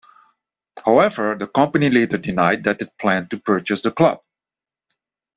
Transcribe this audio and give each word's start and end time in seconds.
However, 0.83 1.35
the 1.37 1.45
company 1.45 1.91
later 1.91 2.17
denied 2.17 2.63
that 2.63 2.81
it 2.81 2.97
planned 2.97 3.29
to 3.29 3.37
purchase 3.39 3.83
the 3.83 3.91
club. 3.91 4.19